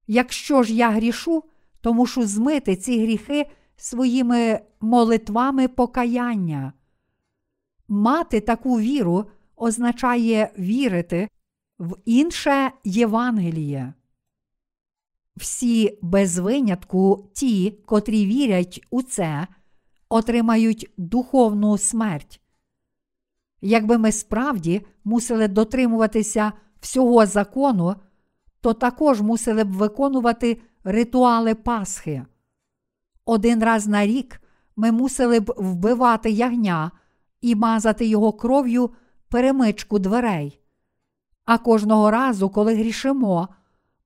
[0.07, 1.45] Якщо ж я грішу,
[1.81, 6.73] то мушу змити ці гріхи своїми молитвами покаяння.
[7.89, 9.25] Мати таку віру
[9.57, 11.29] означає вірити
[11.79, 13.95] в інше Євангеліє.
[15.39, 19.47] Всі без винятку ті, котрі вірять у це,
[20.09, 22.41] отримають духовну смерть.
[23.61, 27.95] Якби ми справді мусили дотримуватися всього закону,
[28.61, 32.25] то також мусили б виконувати ритуали Пасхи.
[33.25, 34.41] Один раз на рік
[34.77, 36.91] ми мусили б вбивати ягня
[37.41, 38.91] і мазати його кров'ю
[39.29, 40.61] перемичку дверей.
[41.45, 43.49] А кожного разу, коли грішимо,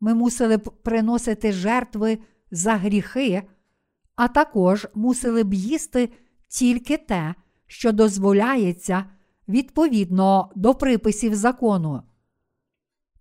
[0.02, 2.18] ми мусили б приносити жертви
[2.50, 3.42] за гріхи,
[4.16, 6.08] а також мусили б їсти
[6.48, 7.34] тільки те,
[7.66, 9.04] що дозволяється
[9.48, 12.02] відповідно до приписів закону.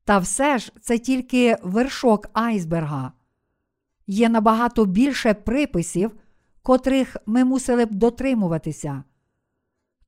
[0.04, 3.12] Та все ж це тільки вершок айсберга.
[4.08, 6.12] Є набагато більше приписів,
[6.62, 9.04] котрих ми мусили б дотримуватися.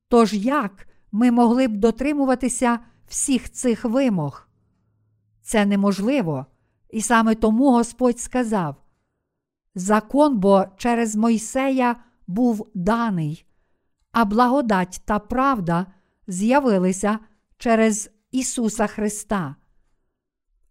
[0.08, 4.48] Тож як ми могли б дотримуватися всіх цих вимог?
[5.42, 6.46] Це неможливо,
[6.94, 8.76] і саме тому Господь сказав:
[9.74, 13.44] Закон бо через Мойсея був даний,
[14.12, 15.86] а благодать та правда
[16.26, 17.18] з'явилися
[17.58, 19.56] через Ісуса Христа.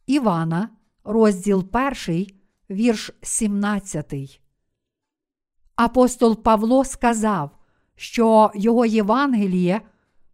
[0.06, 0.70] Івана,
[1.04, 1.70] розділ
[2.08, 2.28] 1,
[2.70, 4.42] вірш 17.
[5.76, 7.58] Апостол Павло сказав,
[7.96, 9.82] що його Євангеліє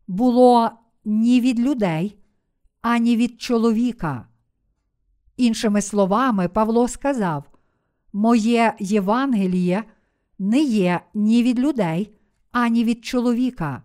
[0.08, 0.72] було
[1.06, 2.18] ні від людей,
[2.82, 4.29] ані від чоловіка.
[5.40, 7.44] Іншими словами, Павло сказав:
[8.14, 9.84] Моє Євангеліє
[10.40, 12.14] не є ні від людей,
[12.52, 13.84] ані від чоловіка.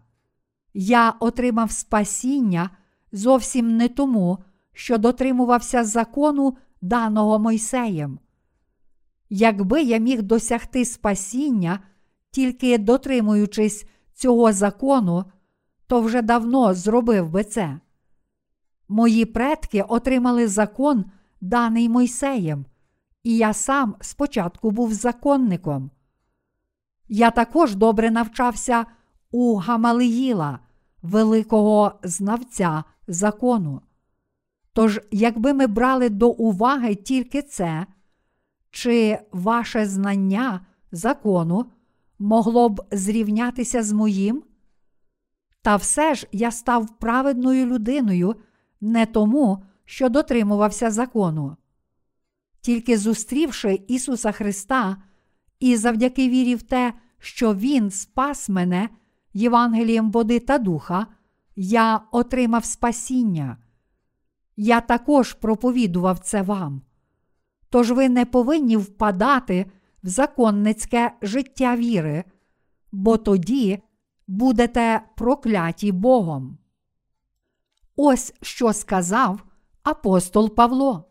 [0.74, 2.70] Я отримав спасіння
[3.12, 4.38] зовсім не тому,
[4.72, 8.18] що дотримувався закону, даного Мойсеєм.
[9.30, 11.80] Якби я міг досягти спасіння,
[12.30, 15.24] тільки дотримуючись цього закону,
[15.86, 17.80] то вже давно зробив би це.
[18.88, 21.04] Мої предки отримали закон,
[21.44, 22.66] даний Мойсеєм,
[23.22, 25.90] і я сам спочатку був законником.
[27.08, 28.86] Я також добре навчався
[29.30, 30.58] у Гамалиїла,
[31.02, 33.80] великого знавця закону.
[34.72, 37.86] Тож, якби ми брали до уваги тільки це,
[38.70, 41.66] чи ваше знання закону
[42.18, 44.42] могло б зрівнятися з моїм?
[45.62, 48.36] Та все ж я став праведною людиною
[48.80, 51.56] не тому, що дотримувався закону.
[52.60, 54.96] Тільки зустрівши Ісуса Христа
[55.60, 58.88] і завдяки вірі в те, що Він спас мене
[59.34, 61.06] Євангелієм води та духа,
[61.56, 63.56] я отримав спасіння.
[64.56, 66.82] Я також проповідував це вам.
[67.70, 69.66] Тож ви не повинні впадати
[70.02, 72.24] в законницьке життя віри,
[72.92, 73.82] бо тоді
[74.26, 76.58] будете прокляті Богом.
[77.96, 79.40] Ось що сказав
[79.84, 81.04] апостол Павло.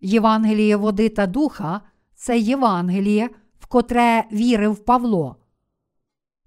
[0.00, 1.80] Євангеліє води та духа
[2.14, 5.36] це Євангеліє, в котре вірив Павло.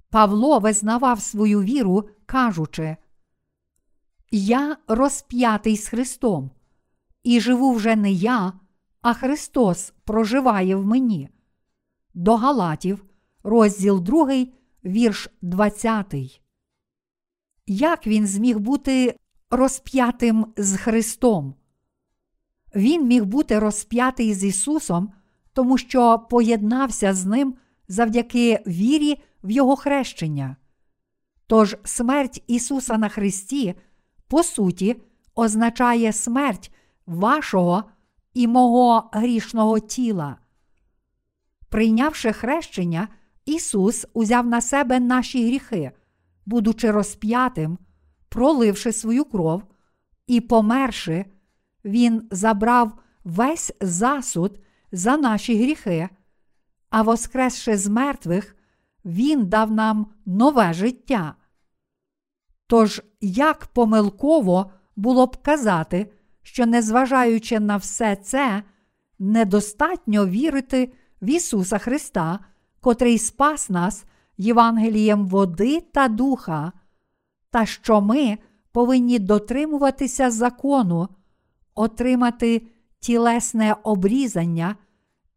[0.09, 2.97] Павло визнавав свою віру, кажучи,
[4.31, 6.51] Я розп'ятий з Христом,
[7.23, 8.53] і живу вже не я,
[9.01, 11.29] а Христос проживає в мені.
[12.13, 13.05] До Галатів,
[13.43, 14.45] розділ 2,
[14.85, 16.15] вірш 20.
[17.67, 19.15] Як він зміг бути
[19.55, 21.55] розп'ятим з Христом?
[22.75, 25.11] Він міг бути розп'ятий з Ісусом,
[25.53, 27.55] тому що поєднався з Ним
[27.87, 30.55] завдяки вірі в Його хрещення.
[31.47, 33.75] Тож смерть Ісуса на Христі,
[34.27, 34.95] по суті,
[35.35, 36.71] означає смерть
[37.05, 37.83] вашого
[38.33, 40.37] і мого грішного тіла.
[41.69, 43.07] Прийнявши хрещення,
[43.45, 45.91] Ісус узяв на себе наші гріхи,
[46.45, 47.77] будучи розп'ятим,
[48.33, 49.63] проливши свою кров
[50.27, 51.25] і померши,
[51.85, 52.91] Він забрав
[53.23, 54.59] весь засуд
[54.91, 56.09] за наші гріхи,
[56.89, 58.55] а воскресши з мертвих,
[59.05, 61.35] Він дав нам нове життя.
[62.67, 68.63] Тож, як помилково було б казати, що, незважаючи на все це,
[69.19, 72.39] недостатньо вірити в Ісуса Христа,
[72.81, 74.05] котрий спас нас
[74.37, 76.71] Євангелієм води та духа,
[77.53, 78.37] та що ми
[78.71, 81.07] повинні дотримуватися закону,
[81.75, 82.67] отримати
[82.99, 84.75] тілесне обрізання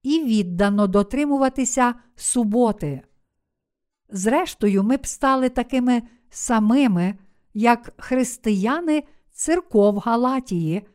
[0.02, 3.02] і віддано дотримуватися суботи.
[4.10, 7.14] Зрештою, ми б стали такими самими,
[7.54, 9.02] як християни
[9.32, 10.86] церков Галатії,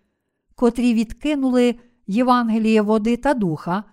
[0.56, 1.76] котрі відкинули
[2.08, 3.84] Євангеліє води та духа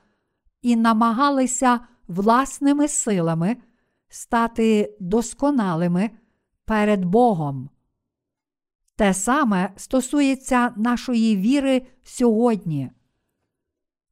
[0.63, 3.57] і намагалися власними силами
[4.09, 6.11] стати досконалими
[6.69, 7.71] перед Богом.
[8.97, 12.91] Те саме стосується нашої віри сьогодні.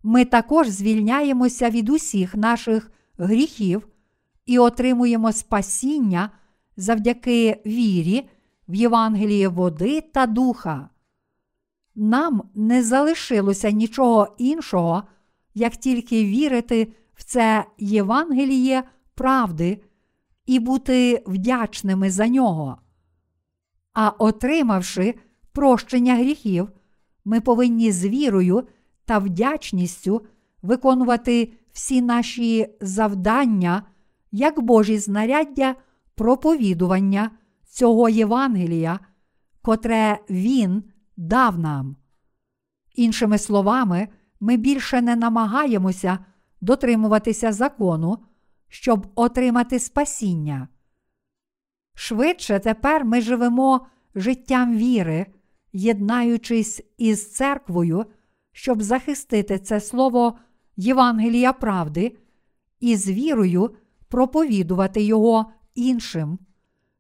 [0.03, 3.89] Ми також звільняємося від усіх наших гріхів
[4.47, 6.31] і отримуємо спасіння
[6.77, 8.29] завдяки вірі
[8.69, 10.89] в Євангеліє води та духа.
[11.95, 15.03] Нам не залишилося нічого іншого,
[15.55, 18.83] як тільки вірити в це Євангеліє
[19.15, 19.81] правди
[20.47, 22.79] і бути вдячними за нього.
[23.95, 25.15] А отримавши
[25.53, 26.69] прощення гріхів,
[27.25, 28.69] ми повинні з вірою
[29.05, 30.27] та вдячністю
[30.63, 33.83] виконувати всі наші завдання
[34.33, 35.75] як Божі знаряддя
[36.15, 37.31] проповідування
[37.69, 39.01] цього Євангелія,
[39.63, 40.85] котре Він
[41.17, 41.97] дав нам.
[42.95, 44.09] Іншими словами,
[44.41, 46.19] ми більше не намагаємося
[46.61, 48.19] дотримуватися закону,
[48.69, 50.69] щоб отримати спасіння.
[51.95, 55.27] Швидше тепер ми живемо життям віри,
[55.73, 58.07] єднаючись із церквою,
[58.53, 60.39] щоб захистити це слово
[60.77, 62.17] Євангелія правди
[62.81, 63.75] і з вірою
[64.09, 66.39] проповідувати його іншим,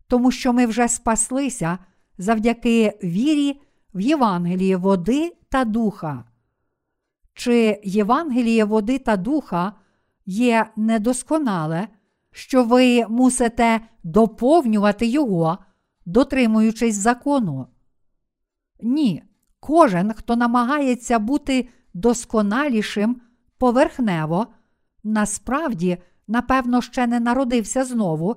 [0.07, 1.79] тому що ми вже спаслися
[2.19, 3.61] завдяки вірі
[3.95, 6.25] в Євангеліє води та духа.
[7.35, 9.73] Чи Євангеліє води та духа
[10.27, 11.89] є недосконале,
[12.33, 15.59] що ви мусите доповнювати його,
[16.07, 17.67] дотримуючись закону.
[18.81, 19.23] Ні,
[19.61, 23.21] кожен, хто намагається бути досконалішим
[23.59, 24.47] поверхнево,
[25.05, 25.99] насправді,
[26.29, 28.37] напевно, ще не народився знову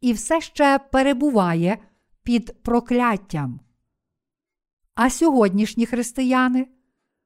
[0.00, 1.78] і все ще перебуває
[2.22, 3.60] під прокляттям.
[4.94, 6.68] А сьогоднішні християни,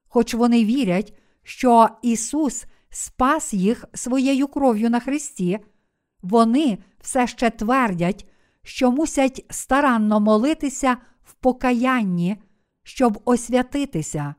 [0.08, 2.66] хоч вони вірять, що Ісус
[2.96, 5.58] спас їх своєю кров'ю на Христі,
[6.22, 8.26] вони все ще твердять,
[8.62, 12.36] що мусять старанно молитися в покаянні,
[12.82, 14.34] щоб освятитися.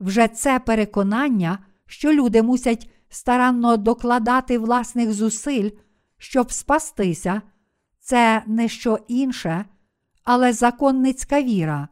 [0.00, 5.70] Вже це переконання, що люди мусять старанно докладати власних зусиль,
[6.18, 7.42] щоб спастися,
[8.00, 9.64] це не що інше,
[10.24, 11.88] але законницька віра.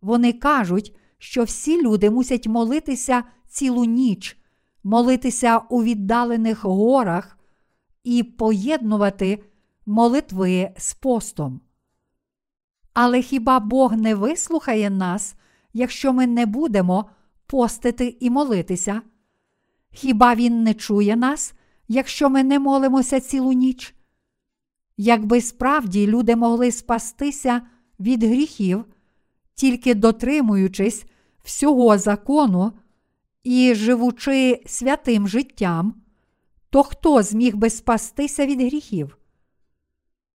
[0.00, 4.41] Вони кажуть, що всі люди мусять молитися цілу ніч,
[4.84, 7.38] молитися у віддалених горах
[8.04, 9.44] і поєднувати
[9.86, 11.60] молитви з постом.
[12.94, 15.34] Але хіба Бог не вислухає нас,
[15.72, 17.10] якщо ми не будемо
[17.46, 19.02] постити і молитися?
[19.90, 21.54] Хіба Він не чує нас,
[21.88, 23.94] якщо ми не молимося цілу ніч?
[24.96, 27.62] Якби справді люди могли спастися
[28.00, 28.84] від гріхів,
[29.54, 31.04] тільки дотримуючись
[31.42, 32.72] всього закону
[33.44, 35.94] і живучи святим життям,
[36.70, 39.18] то хто зміг би спастися від гріхів?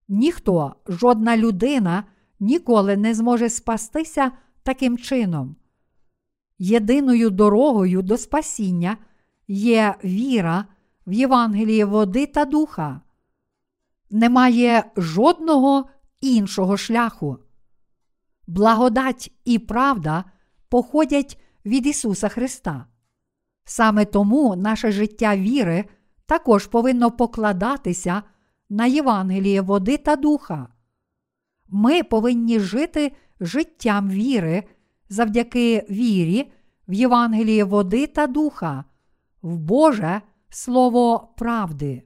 [0.07, 2.03] Ніхто, жодна людина
[2.39, 4.31] ніколи не зможе спастися
[4.63, 5.55] таким чином.
[6.59, 8.97] Єдиною дорогою до спасіння
[9.47, 10.65] є віра
[11.07, 13.01] в Євангеліє води та духа.
[14.09, 15.89] Немає жодного
[16.21, 17.37] іншого шляху.
[18.47, 20.23] Благодать і правда
[20.69, 22.85] походять від Ісуса Христа.
[23.65, 25.85] Саме тому наше життя віри
[26.25, 28.23] також повинно покладатися
[28.69, 30.67] на Євангеліє води та духа.
[31.67, 34.63] Ми повинні жити життям віри
[35.09, 36.51] завдяки вірі
[36.87, 38.83] в Євангеліє води та духа,
[39.41, 42.03] в Боже Слово правди.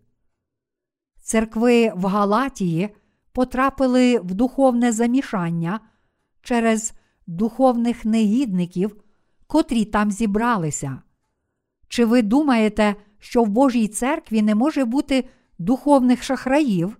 [1.21, 2.89] Церкви в Галатії
[3.31, 5.79] потрапили в духовне замішання
[6.41, 6.93] через
[7.27, 9.03] духовних негідників,
[9.47, 11.01] котрі там зібралися.
[11.89, 15.25] Чи ви думаєте, що в Божій церкві не може бути
[15.59, 16.97] духовних шахраїв?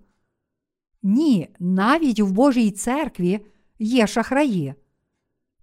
[1.04, 3.40] Ні, навіть в Божій церкві
[3.80, 4.74] є шахраї.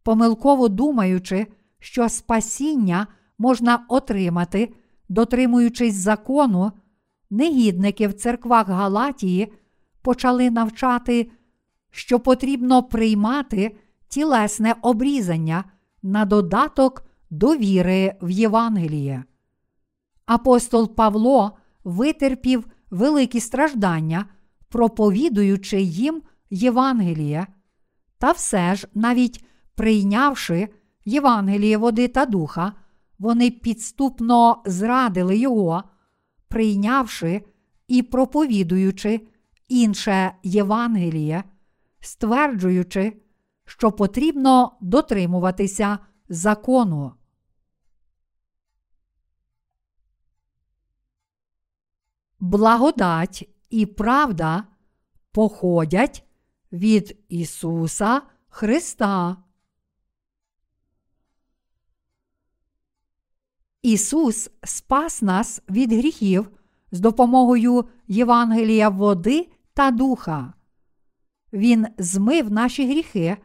[0.03, 1.47] Помилково думаючи,
[1.79, 3.07] що спасіння
[3.39, 4.75] можна отримати,
[5.09, 6.73] дотримуючись закону,
[7.31, 9.53] негідники в церквах Галатії
[10.03, 11.31] почали навчати,
[11.91, 13.77] що потрібно приймати
[14.09, 15.65] тілесне обрізання
[16.03, 19.25] на додаток до віри в Євангеліє.
[20.27, 24.27] Апостол Павло витерпів великі страждання,
[24.69, 27.47] проповідуючи їм Євангеліє,
[28.19, 30.69] та все ж, навіть прийнявши
[31.05, 32.73] Євангеліє води та духа,
[33.19, 35.83] вони підступно зрадили його,
[36.49, 37.43] прийнявши
[37.89, 39.21] і проповідуючи
[39.69, 41.45] інше Євангеліє,
[42.01, 43.13] стверджуючи,
[43.65, 45.99] що потрібно дотримуватися
[46.29, 47.15] закону.
[52.41, 54.65] Благодать і правда
[55.33, 56.25] походять
[56.73, 59.37] від Ісуса Христа.
[63.83, 66.51] Ісус спас нас від гріхів
[66.93, 70.53] з допомогою Євангелія води та духа.
[71.53, 73.37] Він змив наші гріхи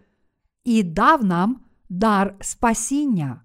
[0.63, 1.61] і дав нам
[1.91, 3.41] дар спасіння.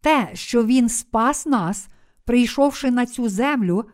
[0.00, 1.88] Те, що Він спас нас,
[2.24, 3.84] прийшовши на цю землю,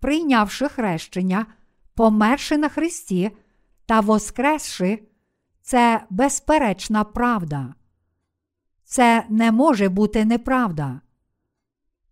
[0.00, 1.46] прийнявши хрещення,
[1.94, 3.30] померши на Христі
[3.86, 5.02] та воскресши,
[5.62, 7.74] це безперечна правда.
[8.84, 11.00] Це не може бути неправда.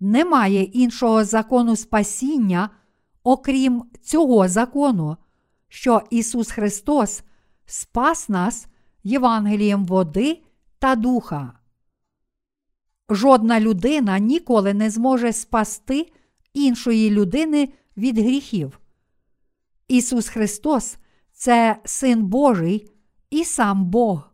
[0.00, 2.70] Немає іншого закону спасіння,
[3.22, 5.16] окрім цього закону,
[5.68, 7.22] що Ісус Христос
[7.66, 8.66] спас нас
[9.02, 10.42] Євангелієм води
[10.78, 11.52] та духа.
[13.10, 16.12] Жодна людина ніколи не зможе спасти
[16.54, 18.80] іншої людини від гріхів.
[19.88, 20.96] Ісус Христос
[21.32, 22.90] це Син Божий
[23.30, 24.30] і сам Бог.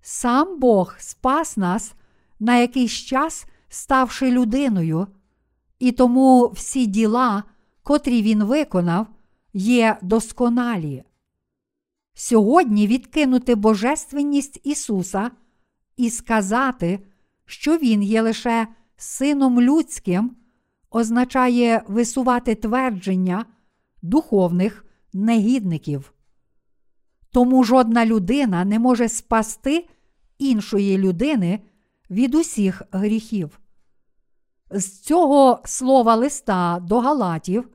[0.00, 1.94] Сам Бог спас нас
[2.40, 5.06] на якийсь час, ставши людиною,
[5.78, 7.44] і тому всі діла,
[7.82, 9.06] котрі Він виконав,
[9.52, 11.04] є досконалі.
[12.14, 15.30] Сьогодні відкинути Божественність Ісуса
[15.96, 17.06] і сказати,
[17.46, 20.36] що Він є лише Сином людським,
[20.90, 23.44] означає висувати твердження
[24.02, 26.12] духовних негідників.
[27.30, 29.88] Тому жодна людина не може спасти
[30.38, 31.60] іншої людини
[32.10, 33.60] від усіх гріхів.
[34.70, 37.68] З цього слова листа до Галатів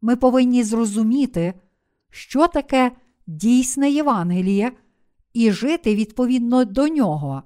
[0.00, 1.54] ми повинні зрозуміти,
[2.10, 2.92] що таке
[3.26, 4.72] дійсне Євангеліє
[5.32, 7.42] і жити відповідно до нього.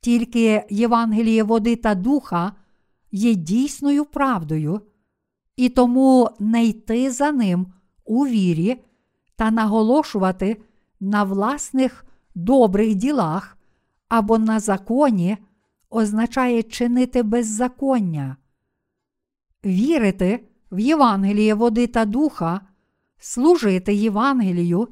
[0.00, 2.52] Тільки Євангеліє води та духа
[3.12, 4.80] є дійсною правдою,
[5.56, 7.66] і тому не йти за ним
[8.04, 8.84] у вірі
[9.36, 10.56] та наголошувати
[11.00, 12.04] на власних
[12.34, 13.58] добрих ділах
[14.08, 15.36] або на законі
[15.90, 18.36] означає чинити беззаконня.
[19.64, 22.60] Вірити в Євангеліє води та духа,
[23.18, 24.88] служити Євангелію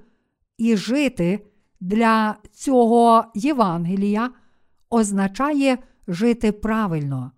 [0.59, 1.47] і жити
[1.81, 4.31] для цього Євангелія
[4.91, 7.33] означає жити правильно.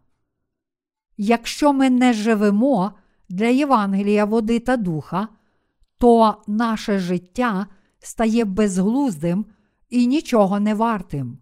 [1.16, 2.92] Якщо ми не живемо
[3.28, 5.28] для Євангелія води та духа,
[5.98, 7.66] то наше життя
[7.98, 9.46] стає безглуздим
[9.90, 11.38] і нічого не вартим.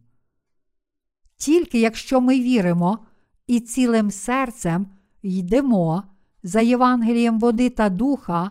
[1.36, 2.98] Тільки якщо ми віримо
[3.46, 4.86] і цілим серцем
[5.22, 6.02] йдемо
[6.42, 8.50] за Євангелієм води та духа,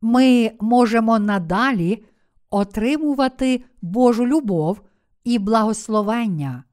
[0.00, 2.04] ми можемо надалі
[2.50, 4.80] отримувати Божу любов
[5.24, 6.64] і благословення.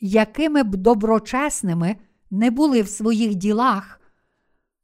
[0.00, 1.96] Якими б доброчесними
[2.30, 4.00] не були в своїх ділах,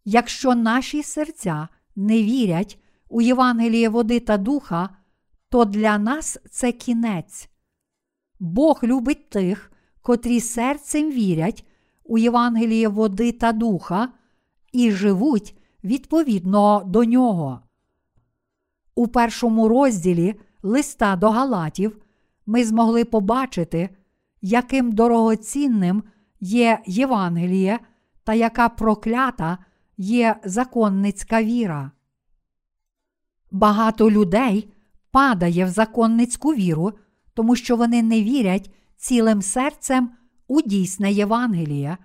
[0.04, 2.78] якщо наші серця не вірять
[3.08, 4.88] у Євангеліє води та духа,
[5.48, 7.50] то для нас це кінець.
[8.40, 9.72] Бог любить тих,
[10.02, 11.66] котрі серцем вірять
[12.04, 14.08] у Євангеліє води та духа
[14.72, 17.60] і живуть відповідно до нього.
[18.94, 21.98] У першому розділі листа до Галатів
[22.46, 23.88] ми змогли побачити,
[24.42, 26.02] яким дорогоцінним
[26.40, 27.78] є Євангеліє
[28.24, 29.58] та яка проклята
[29.96, 31.90] є законницька віра.
[33.50, 34.72] Багато людей
[35.10, 36.92] падає в законницьку віру,
[37.34, 40.10] тому що вони не вірять цілим серцем
[40.48, 41.96] у дійсне Євангеліє,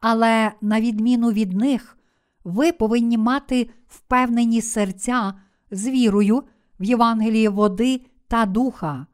[0.00, 1.97] але, на відміну від них,
[2.44, 5.34] ви повинні мати впевнені серця
[5.70, 6.44] з вірою
[6.80, 9.06] в Євангеліє води та духа.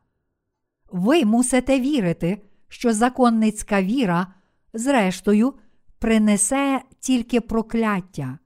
[0.92, 4.26] Ви мусите вірити, що законницька віра,
[4.72, 5.54] зрештою,
[5.98, 8.38] принесе тільки прокляття.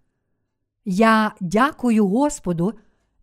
[0.85, 2.73] Я дякую Господу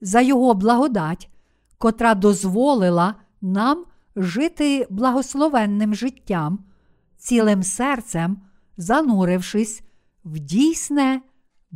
[0.01, 1.29] за Його благодать,
[1.77, 3.85] котра дозволила нам
[4.15, 6.59] жити благословенним життям,
[7.17, 8.37] цілим серцем,
[8.77, 9.83] занурившись
[10.25, 11.21] в дійсне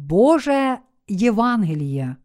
[0.07, 0.77] Боже
[1.07, 2.15] Євангеліє.